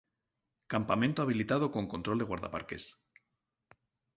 [0.73, 2.97] Campamento habilitado con control de Guardaparques.